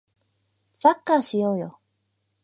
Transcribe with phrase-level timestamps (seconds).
[0.73, 1.79] サッカーしようよ